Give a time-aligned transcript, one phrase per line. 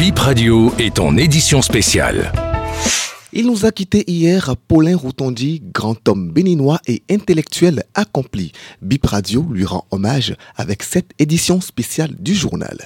[0.00, 2.32] Bip Radio est en édition spéciale.
[3.34, 8.52] Il nous a quitté hier Paulin Routondi, grand homme béninois et intellectuel accompli.
[8.80, 12.78] Bip Radio lui rend hommage avec cette édition spéciale du journal.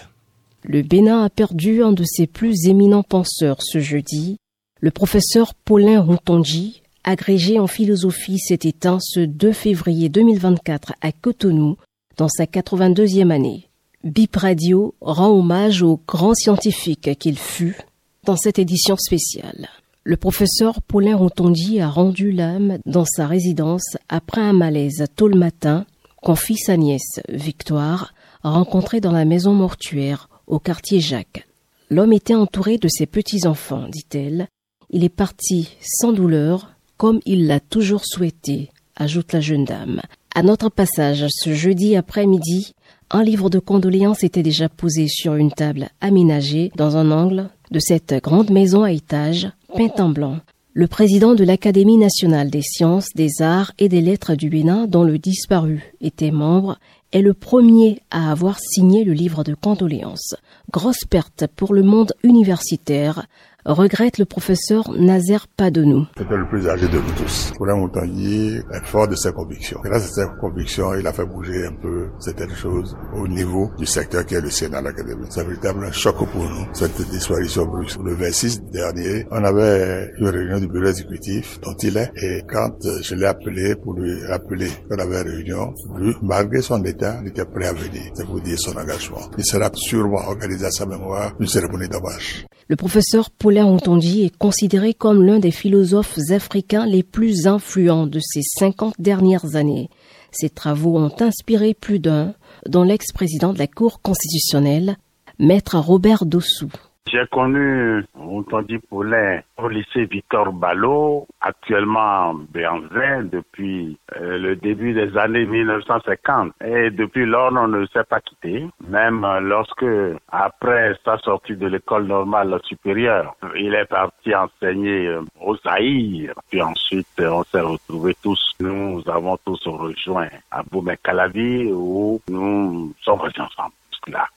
[0.65, 4.37] Le Bénin a perdu un de ses plus éminents penseurs ce jeudi.
[4.81, 11.77] Le professeur Paulin Routondi, agrégé en philosophie, s'est éteint ce 2 février 2024 à Cotonou
[12.17, 13.69] dans sa 82e année.
[14.05, 17.79] Bip Radio rend hommage au grand scientifique qu'il fut
[18.27, 19.71] dans cette édition spéciale.
[20.03, 25.39] Le professeur Paulin Rotondi a rendu l'âme dans sa résidence après un malaise tôt le
[25.39, 31.49] matin, confie sa nièce, Victoire, rencontrée dans la maison mortuaire au quartier Jacques.
[31.89, 34.49] L'homme était entouré de ses petits-enfants, dit-elle.
[34.91, 40.03] Il est parti sans douleur, comme il l'a toujours souhaité, ajoute la jeune dame.
[40.35, 42.75] À notre passage, ce jeudi après-midi,
[43.11, 47.79] un livre de condoléances était déjà posé sur une table aménagée dans un angle de
[47.79, 50.39] cette grande maison à étage peinte en blanc.
[50.73, 55.05] Le président de l'Académie nationale des sciences, des arts et des lettres du Bénin, dont
[55.05, 56.79] le disparu était membre,
[57.13, 60.35] est le premier à avoir signé le livre de condoléances.
[60.73, 63.27] Grosse perte pour le monde universitaire,
[63.73, 66.07] regrette le professeur Nazer Padonou.
[66.19, 67.53] C'était le plus âgé de nous tous.
[67.57, 69.81] Paulin Montagnier est fort de ses convictions.
[69.83, 73.87] Grâce à ses convictions, il a fait bouger un peu certaines choses au niveau du
[73.87, 75.27] secteur qui est le Sénat, l'Académie.
[75.31, 77.99] C'est un véritable choc pour nous, cette disparition brusque.
[78.05, 82.11] Le 26 dernier, on avait une réunion du bureau exécutif dont il est.
[82.23, 87.19] Et quand je l'ai appelé pour lui rappeler qu'on avait réunion, lui, malgré son état,
[87.23, 88.03] il était prêt à venir.
[88.15, 89.21] C'est pour dire son engagement.
[89.39, 92.47] Il sera sûrement organisé à sa mémoire une cérémonie d'hommage.
[92.69, 93.31] Le professeur
[93.63, 99.55] Ontondi est considéré comme l'un des philosophes africains les plus influents de ces 50 dernières
[99.55, 99.91] années.
[100.33, 102.35] Ses travaux ont inspiré plus d'un,
[102.67, 104.97] dont l'ex-président de la Cour constitutionnelle,
[105.39, 106.71] maître Robert Dossou.
[107.13, 115.15] J'ai connu Ontondi Paulin au lycée Victor Ballot, actuellement Béanzin, depuis euh, le début des
[115.19, 116.53] années 1950.
[116.65, 119.85] Et depuis lors, on ne s'est pas quitté, même lorsque,
[120.33, 126.33] après sa sortie de l'école normale supérieure, il est parti enseigner euh, au Zaïre.
[126.51, 128.55] Puis ensuite, on s'est retrouvés tous.
[128.61, 133.43] Nous avons tous rejoint à Boumé-Calavi où nous sommes restés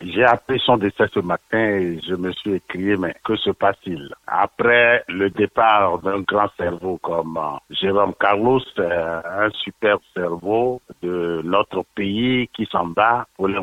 [0.02, 4.14] J'ai appris son décès ce matin et je me suis écrié, mais que se passe-t-il?
[4.26, 11.42] Après le départ d'un grand cerveau comme euh, Jérôme Carlos, euh, un super cerveau de
[11.44, 13.60] notre pays qui s'en bat pour les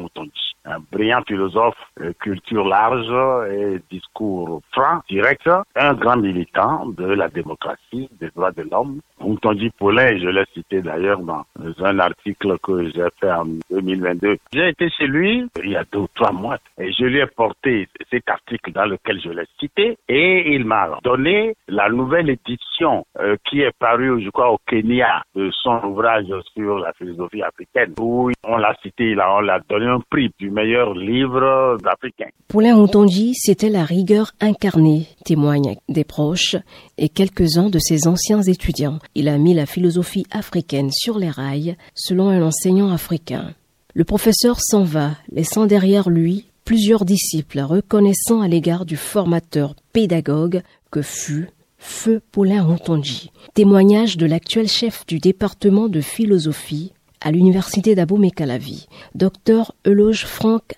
[0.65, 3.13] un brillant philosophe, euh, culture large
[3.53, 9.01] et discours franc, direct, un grand militant de la démocratie, des droits de l'homme.
[9.21, 11.45] Moutondi Paulin, je l'ai cité d'ailleurs dans
[11.83, 14.37] un article que j'ai fait en 2022.
[14.53, 17.27] J'ai été chez lui il y a deux ou trois mois et je lui ai
[17.27, 23.07] porté cet article dans lequel je l'ai cité et il m'a donné la nouvelle édition
[23.19, 27.95] euh, qui est parue, je crois, au Kenya de son ouvrage sur la philosophie africaine
[27.99, 32.29] où on l'a cité, on l'a donné un prix du meilleur livre africain.
[32.49, 36.57] Paulin Ontonji, c'était la rigueur incarnée, témoignent des proches
[36.97, 39.01] et quelques-uns de ses anciens étudiants.
[39.17, 43.53] Il a mis la philosophie africaine sur les rails, selon un enseignant africain.
[43.95, 50.63] Le professeur s'en va, laissant derrière lui plusieurs disciples reconnaissant à l'égard du formateur pédagogue
[50.91, 51.49] que fut
[51.79, 53.31] Feu Paulin Ontonji.
[53.53, 56.93] Témoignage de l'actuel chef du département de philosophie
[57.25, 60.75] à l'université d'Abomey-Calavi, Dr Eloge Franck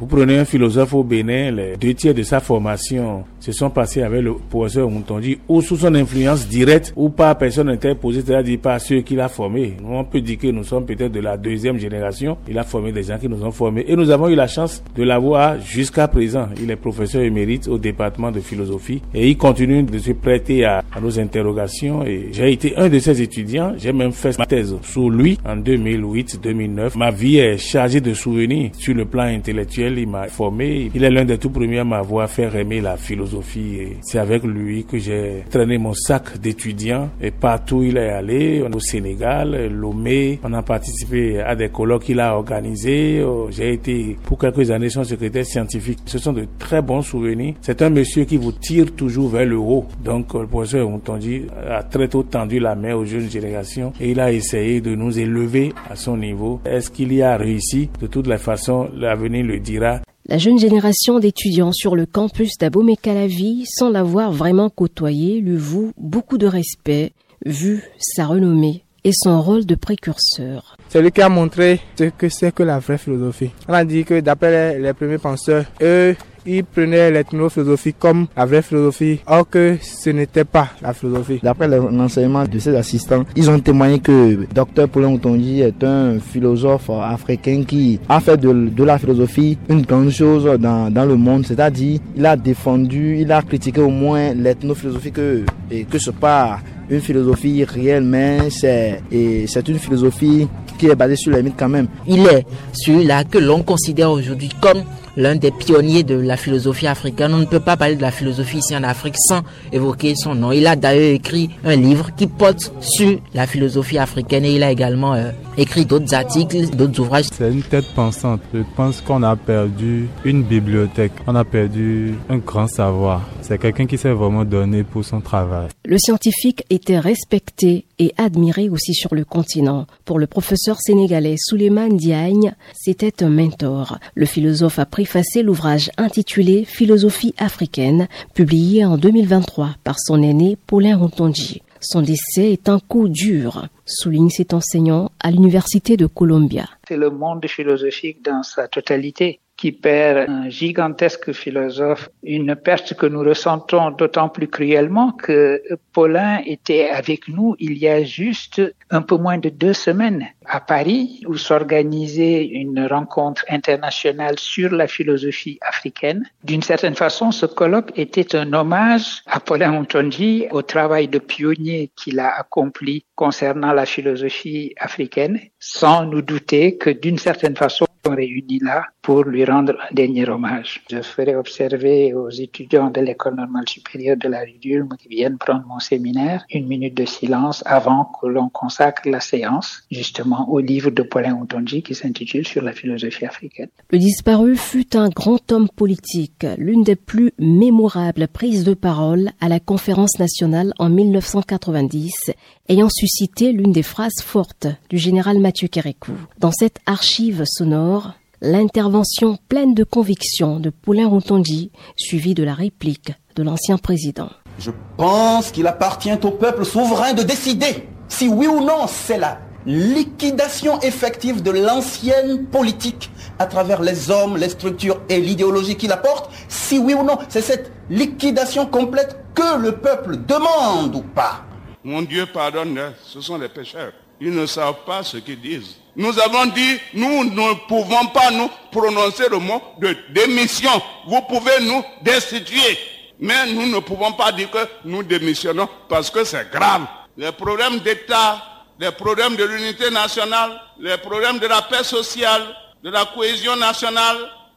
[0.00, 4.02] Vous prenez un philosophe au Bénin, les deux tiers de sa formation se sont passés
[4.02, 8.80] avec le professeur Moutondi, ou sous son influence directe, ou par personne interposée, c'est-à-dire par
[8.80, 9.76] ceux qu'il a formés.
[9.86, 12.38] On peut dire que nous sommes peut-être de la deuxième génération.
[12.48, 13.84] Il a formé des gens qui nous ont formés.
[13.86, 16.48] Et nous avons eu la chance de l'avoir jusqu'à présent.
[16.60, 20.82] Il est professeur émérite au département de philosophie et il continue de se prêter à,
[20.92, 22.04] à nos interrogations.
[22.04, 23.74] Et j'ai été un de ses étudiants.
[23.76, 26.96] J'ai même fait ma thèse sous lui en 2008-2009.
[26.96, 30.90] Ma vie est chargée de souvenirs sur le plan intellectuel il m'a formé.
[30.94, 33.76] Il est l'un des tout premiers à m'avoir fait aimer la philosophie.
[33.80, 37.10] Et c'est avec lui que j'ai traîné mon sac d'étudiants.
[37.20, 40.40] Et partout il est allé, au Sénégal, Lomé.
[40.42, 43.22] On a participé à des colloques qu'il a organisés.
[43.24, 45.98] Oh, j'ai été pour quelques années son secrétaire scientifique.
[46.06, 47.54] Ce sont de très bons souvenirs.
[47.60, 49.86] C'est un monsieur qui vous tire toujours vers le haut.
[50.04, 50.88] Donc le professeur
[51.18, 54.94] dit a très tôt tendu la main aux jeunes générations et il a essayé de
[54.94, 56.60] nous élever à son niveau.
[56.64, 57.88] Est-ce qu'il y a réussi?
[58.00, 59.78] De toutes les façons, l'avenir le dit
[60.26, 66.38] la jeune génération d'étudiants sur le campus d'Abomey-Calavi, sans l'avoir vraiment côtoyé, lui voue beaucoup
[66.38, 67.12] de respect,
[67.44, 70.78] vu sa renommée et son rôle de précurseur.
[70.88, 73.50] C'est lui qui a montré ce que c'est que la vraie philosophie.
[73.68, 78.62] On a dit que d'après les, premiers penseurs, eux, il prenait l'ethnophilosophie comme la vraie
[78.62, 81.40] philosophie, or que ce n'était pas la philosophie.
[81.42, 86.90] D'après l'enseignement de ses assistants, ils ont témoigné que Dr Paulin Otonji est un philosophe
[86.90, 92.00] africain qui a fait de, la philosophie une grande chose dans, dans le monde, c'est-à-dire
[92.16, 96.58] il a défendu, il a critiqué au moins l'ethnophilosophie que, et que ce pas
[96.90, 99.00] une philosophie réelle, mais c'est,
[99.46, 100.46] c'est une philosophie
[100.78, 101.88] qui est basée sur les mythes quand même.
[102.06, 104.82] Il est celui-là que l'on considère aujourd'hui comme
[105.16, 107.34] l'un des pionniers de la philosophie africaine.
[107.34, 110.52] On ne peut pas parler de la philosophie ici en Afrique sans évoquer son nom.
[110.52, 114.70] Il a d'ailleurs écrit un livre qui porte sur la philosophie africaine et il a
[114.70, 117.26] également euh, écrit d'autres articles, d'autres ouvrages.
[117.32, 118.40] C'est une tête pensante.
[118.52, 121.12] Je pense qu'on a perdu une bibliothèque.
[121.26, 123.28] On a perdu un grand savoir.
[123.42, 125.68] C'est quelqu'un qui s'est vraiment donné pour son travail.
[125.84, 129.86] Le scientifique était respecté et admiré aussi sur le continent.
[130.04, 133.98] Pour le professeur sénégalais Suleiman Diagne, c'était un mentor.
[134.14, 140.96] Le philosophe a préfacé l'ouvrage intitulé Philosophie africaine, publié en 2023 par son aîné Paulin
[140.96, 141.60] Rontonji.
[141.78, 146.70] Son décès est un coup dur, souligne cet enseignant à l'Université de Columbia.
[146.88, 153.06] C'est le monde philosophique dans sa totalité qui perd un gigantesque philosophe, une perte que
[153.06, 155.62] nous ressentons d'autant plus cruellement que
[155.94, 160.60] Paulin était avec nous il y a juste un peu moins de deux semaines à
[160.60, 166.28] Paris où s'organisait une rencontre internationale sur la philosophie africaine.
[166.42, 171.90] D'une certaine façon, ce colloque était un hommage à Paulin Montonji au travail de pionnier
[171.96, 178.14] qu'il a accompli concernant la philosophie africaine, sans nous douter que d'une certaine façon, on
[178.14, 180.82] réunit là pour lui rendre un dernier hommage.
[180.90, 185.36] Je ferai observer aux étudiants de l'école normale supérieure de la rue d'Ulm qui viennent
[185.36, 190.58] prendre mon séminaire une minute de silence avant que l'on consacre la séance justement au
[190.58, 193.68] livre de Paulin Outonji qui s'intitule Sur la philosophie africaine.
[193.90, 199.48] Le disparu fut un grand homme politique, l'une des plus mémorables prises de parole à
[199.50, 202.32] la conférence nationale en 1990,
[202.70, 206.12] ayant suscité l'une des phrases fortes du général Mathieu Kérékou.
[206.38, 213.12] Dans cette archive sonore, l'intervention pleine de conviction de Poulain Routondi, suivie de la réplique
[213.36, 214.28] de l'ancien président.
[214.58, 219.38] Je pense qu'il appartient au peuple souverain de décider si oui ou non c'est la
[219.64, 226.30] liquidation effective de l'ancienne politique à travers les hommes, les structures et l'idéologie qu'il apporte,
[226.48, 231.44] si oui ou non c'est cette liquidation complète que le peuple demande ou pas.
[231.82, 233.92] Mon Dieu pardonne, ce sont les pécheurs.
[234.20, 235.76] Ils ne savent pas ce qu'ils disent.
[235.96, 240.70] Nous avons dit, nous ne pouvons pas nous prononcer le mot de démission.
[241.06, 242.78] Vous pouvez nous destituer.
[243.20, 246.86] Mais nous ne pouvons pas dire que nous démissionnons parce que c'est grave.
[247.16, 248.42] Les problèmes d'État,
[248.80, 252.42] les problèmes de l'unité nationale, les problèmes de la paix sociale,
[252.82, 254.16] de la cohésion nationale,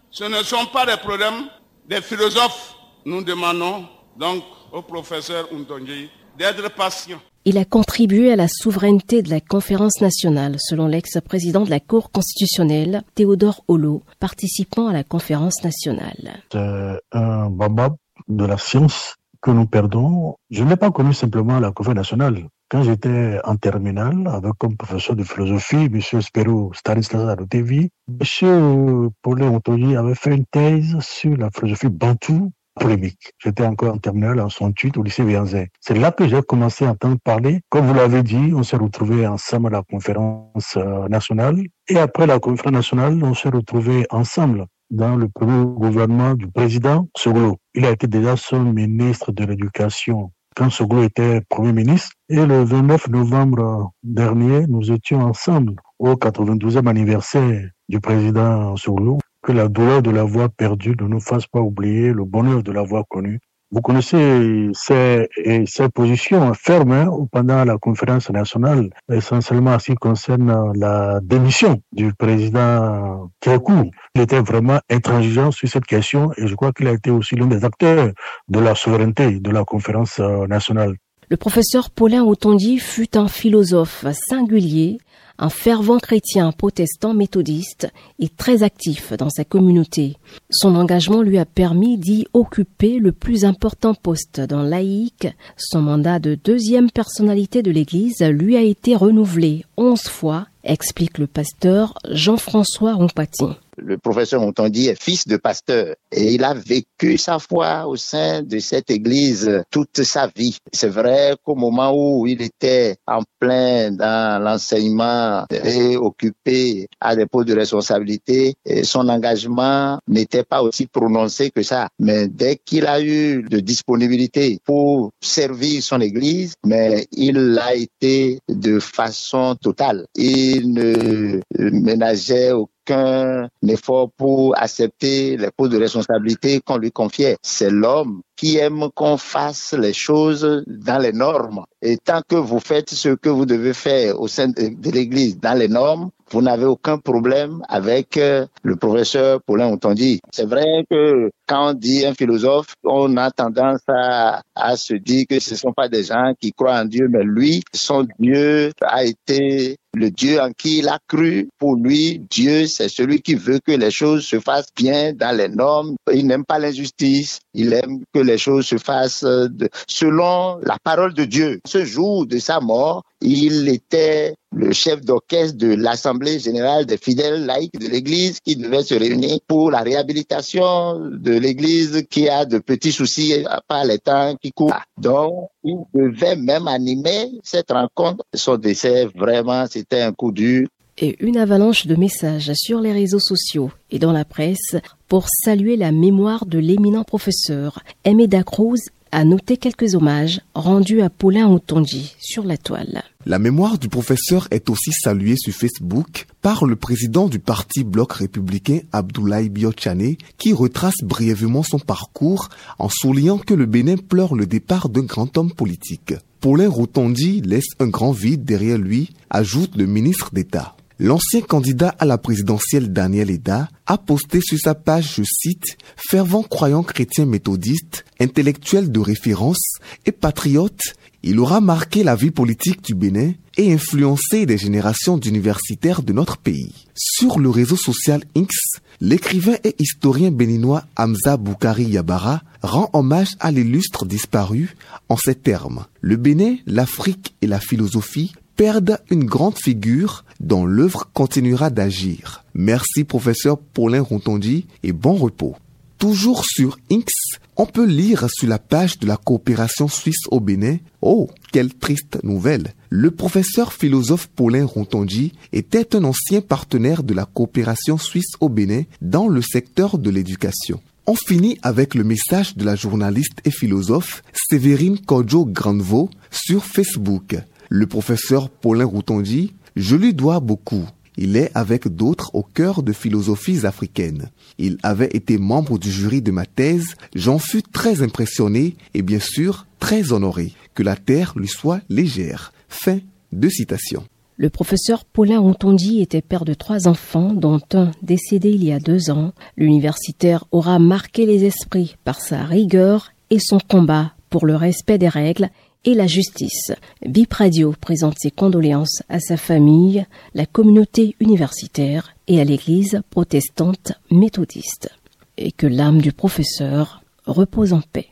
[0.09, 1.47] ce ne sont pas des problèmes
[1.87, 2.73] des philosophes.
[3.05, 3.87] Nous demandons
[4.17, 7.21] donc au professeur Undonji d'être patient.
[7.49, 12.11] Il a contribué à la souveraineté de la conférence nationale, selon l'ex-président de la Cour
[12.11, 16.41] constitutionnelle, Théodore Holo, participant à la conférence nationale.
[16.51, 17.95] C'est un babab
[18.27, 20.35] de la science que nous perdons.
[20.49, 22.49] Je ne l'ai pas connu simplement la conférence nationale.
[22.69, 26.01] Quand j'étais en terminale, avec comme professeur de philosophie, M.
[26.01, 29.09] Spero Stanislas Arotevi, M.
[29.21, 33.33] Paulin Ontoyi avait fait une thèse sur la philosophie bantou polémique.
[33.39, 35.65] J'étais encore en terminale en 68 au lycée Vianzin.
[35.79, 37.61] C'est là que j'ai commencé à entendre parler.
[37.69, 41.57] Comme vous l'avez dit, on s'est retrouvés ensemble à la conférence euh, nationale.
[41.89, 47.07] Et après la conférence nationale, on s'est retrouvés ensemble dans le premier gouvernement du président
[47.15, 47.57] Soglo.
[47.73, 52.11] Il a été déjà son ministre de l'Éducation quand Soglo était Premier ministre.
[52.29, 59.53] Et le 29 novembre dernier, nous étions ensemble au 92e anniversaire du président Soglo que
[59.53, 63.39] la douleur de l'avoir perdu ne nous fasse pas oublier le bonheur de l'avoir connu.
[63.71, 70.73] Vous connaissez ces, positions fermes hein, pendant la conférence nationale, essentiellement en ce qui concerne
[70.75, 73.89] la démission du président Kékou.
[74.15, 77.47] Il était vraiment intransigeant sur cette question et je crois qu'il a été aussi l'un
[77.47, 78.11] des acteurs
[78.49, 80.95] de la souveraineté de la conférence nationale.
[81.29, 84.97] Le professeur Paulin Otondi fut un philosophe singulier
[85.39, 90.17] un fervent chrétien protestant méthodiste et très actif dans sa communauté.
[90.49, 95.27] Son engagement lui a permis d'y occuper le plus important poste dans laïque.
[95.57, 101.27] Son mandat de deuxième personnalité de l'Église lui a été renouvelé onze fois, explique le
[101.27, 103.45] pasteur Jean-François Rompati.
[103.77, 108.41] Le professeur Montondi est fils de pasteur et il a vécu sa foi au sein
[108.41, 110.57] de cette église toute sa vie.
[110.73, 117.25] C'est vrai qu'au moment où il était en plein dans l'enseignement et occupé à des
[117.25, 121.89] postes de responsabilité, son engagement n'était pas aussi prononcé que ça.
[121.99, 128.39] Mais dès qu'il a eu de disponibilité pour servir son église, mais il l'a été
[128.49, 130.05] de façon totale.
[130.15, 137.37] Il ne ménageait aucun effort pour accepter les postes de responsabilité qu'on lui confiait.
[137.41, 141.63] C'est l'homme qui aime qu'on fasse les choses dans les normes.
[141.81, 145.57] Et tant que vous faites ce que vous devez faire au sein de l'Église dans
[145.57, 150.19] les normes, vous n'avez aucun problème avec euh, le professeur Paulin Otondi.
[150.31, 155.25] C'est vrai que quand on dit un philosophe, on a tendance à, à se dire
[155.29, 158.71] que ce ne sont pas des gens qui croient en Dieu, mais lui, son Dieu
[158.81, 161.49] a été le Dieu en qui il a cru.
[161.57, 165.49] Pour lui, Dieu, c'est celui qui veut que les choses se fassent bien dans les
[165.49, 165.95] normes.
[166.13, 167.39] Il n'aime pas l'injustice.
[167.53, 171.59] Il aime que les choses se fassent de, selon la parole de Dieu.
[171.65, 177.45] Ce jour de sa mort, il était le chef d'orchestre de l'Assemblée générale des fidèles
[177.45, 182.57] laïcs de l'Église qui devait se réunir pour la réhabilitation de l'Église qui a de
[182.57, 184.73] petits soucis par les temps qui courent.
[184.97, 188.25] Donc, il devait même animer cette rencontre.
[188.33, 190.67] Son décès, vraiment, c'était un coup dur
[190.99, 194.75] et une avalanche de messages sur les réseaux sociaux et dans la presse
[195.07, 197.83] pour saluer la mémoire de l'éminent professeur.
[198.03, 198.79] Aimé Dacruz
[199.17, 203.01] a noté quelques hommages rendus à Paulin Otonji sur la toile.
[203.25, 208.13] La mémoire du professeur est aussi saluée sur Facebook par le président du parti Bloc
[208.13, 214.45] républicain Abdoulaye Biochane qui retrace brièvement son parcours en soulignant que le Bénin pleure le
[214.45, 216.13] départ d'un grand homme politique.
[216.39, 220.76] Paulin Rotondi laisse un grand vide derrière lui, ajoute le ministre d'État.
[220.99, 226.41] L'ancien candidat à la présidentielle Daniel Eda a posté sur sa page, je cite, fervent
[226.41, 229.61] croyant chrétien méthodiste, intellectuel de référence
[230.07, 230.81] et patriote,
[231.21, 236.37] il aura marqué la vie politique du Bénin et influencé des générations d'universitaires de notre
[236.37, 236.73] pays.
[236.95, 238.55] Sur le réseau social X,
[238.99, 244.75] l'écrivain et historien béninois Hamza Boukari Yabara rend hommage à l'illustre disparu
[245.09, 245.85] en ces termes.
[246.01, 252.43] Le Bénin, l'Afrique et la philosophie perdent une grande figure dont l'œuvre continuera d'agir.
[252.55, 255.55] Merci professeur Paulin Rontondi et bon repos.
[255.99, 257.13] Toujours sur X,
[257.55, 262.19] on peut lire sur la page de la coopération suisse au Bénin, oh, quelle triste
[262.23, 262.73] nouvelle.
[262.89, 268.83] Le professeur philosophe Paulin Rontondi était un ancien partenaire de la coopération suisse au Bénin
[269.01, 270.81] dans le secteur de l'éducation.
[271.07, 277.37] On finit avec le message de la journaliste et philosophe Séverine Kodjo Grandevaux sur Facebook.
[277.69, 280.85] Le professeur Paulin Routondi, je lui dois beaucoup.
[281.17, 284.29] Il est avec d'autres au cœur de philosophies africaines.
[284.59, 286.95] Il avait été membre du jury de ma thèse.
[287.15, 290.53] J'en fus très impressionné et bien sûr très honoré.
[290.75, 292.53] Que la terre lui soit légère.
[292.69, 292.99] Fin
[293.31, 294.03] de citation.
[294.37, 298.79] Le professeur Paulin Routondi était père de trois enfants, dont un décédé il y a
[298.79, 299.33] deux ans.
[299.57, 305.09] L'universitaire aura marqué les esprits par sa rigueur et son combat pour le respect des
[305.09, 305.49] règles
[305.85, 306.71] et la justice.
[307.05, 313.93] Bip Radio présente ses condoléances à sa famille, la communauté universitaire et à l'église protestante
[314.11, 314.89] méthodiste.
[315.37, 318.09] Et que l'âme du professeur repose en paix.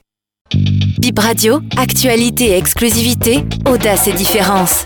[0.99, 4.83] Bip Radio, actualité et exclusivité, audace et différence.